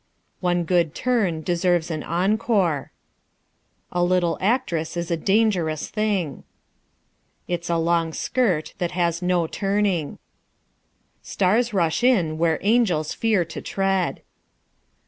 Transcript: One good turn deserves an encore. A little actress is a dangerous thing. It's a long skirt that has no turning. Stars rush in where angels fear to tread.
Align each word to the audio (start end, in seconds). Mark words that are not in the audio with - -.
One 0.39 0.63
good 0.63 0.95
turn 0.95 1.43
deserves 1.43 1.91
an 1.91 2.01
encore. 2.01 2.91
A 3.91 4.03
little 4.03 4.35
actress 4.41 4.97
is 4.97 5.11
a 5.11 5.15
dangerous 5.15 5.89
thing. 5.89 6.43
It's 7.47 7.69
a 7.69 7.77
long 7.77 8.11
skirt 8.11 8.73
that 8.79 8.93
has 8.93 9.21
no 9.21 9.45
turning. 9.45 10.17
Stars 11.21 11.71
rush 11.71 12.03
in 12.03 12.39
where 12.39 12.57
angels 12.63 13.13
fear 13.13 13.45
to 13.45 13.61
tread. 13.61 14.23